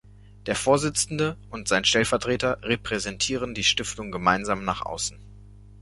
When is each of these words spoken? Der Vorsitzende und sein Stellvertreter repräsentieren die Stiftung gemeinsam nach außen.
Der 0.47 0.55
Vorsitzende 0.55 1.37
und 1.51 1.67
sein 1.67 1.85
Stellvertreter 1.85 2.57
repräsentieren 2.63 3.53
die 3.53 3.63
Stiftung 3.63 4.09
gemeinsam 4.11 4.65
nach 4.65 4.81
außen. 4.81 5.19